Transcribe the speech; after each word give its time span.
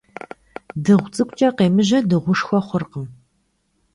Дыгъу 0.83 1.11
цӀыкӀукӀэ 1.15 1.49
къемыжьэ 1.57 1.99
дыгъушхуэ 2.09 2.59
хъуркъым. 2.67 3.05